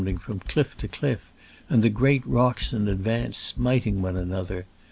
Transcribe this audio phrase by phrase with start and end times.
[0.03, 1.31] rebounding from cliff to cliff,
[1.69, 4.65] and the great rocks in advance smiting one an other.